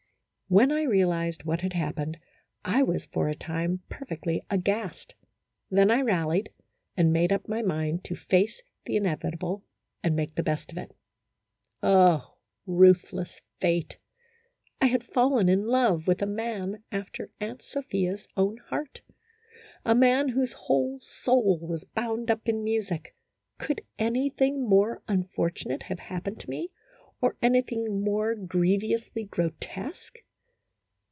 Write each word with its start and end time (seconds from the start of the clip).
When 0.59 0.69
I 0.69 0.83
realized 0.83 1.45
what 1.45 1.61
had 1.61 1.71
happened, 1.71 2.19
I 2.65 2.83
was 2.83 3.05
for 3.05 3.29
a 3.29 3.35
time 3.35 3.83
perfectly 3.87 4.41
aghast; 4.49 5.15
then 5.69 5.89
I 5.89 6.01
rallied, 6.01 6.49
and 6.97 7.13
made 7.13 7.31
up 7.31 7.47
my 7.47 7.61
mind 7.61 8.03
to 8.03 8.15
face 8.17 8.61
the 8.85 8.97
inevitable 8.97 9.63
and 10.03 10.13
make 10.13 10.35
the 10.35 10.43
best 10.43 10.69
of 10.73 10.77
it. 10.77 10.93
Oh, 11.81 12.35
ruthless 12.65 13.39
fate! 13.61 13.95
I 14.81 14.87
had 14.87 15.05
fallen 15.05 15.47
in 15.47 15.67
love 15.67 16.05
with 16.05 16.21
a 16.21 16.25
man 16.25 16.83
after 16.91 17.29
Aunt 17.39 17.61
Sophia's 17.61 18.27
own 18.35 18.57
heart: 18.57 18.99
a 19.85 19.95
man 19.95 20.27
whose 20.27 20.51
whole 20.51 20.99
soul 20.99 21.59
was 21.59 21.85
bound 21.85 22.29
up 22.29 22.49
in 22.49 22.61
music. 22.61 23.15
Could 23.57 23.85
anything 23.97 24.67
more 24.67 25.01
unfortunate 25.07 25.83
have 25.83 25.99
happened 25.99 26.41
to 26.41 26.49
me, 26.49 26.71
or 27.21 27.37
anything 27.41 28.01
more 28.03 28.35
grievously 28.35 29.23
grotesque 29.23 30.17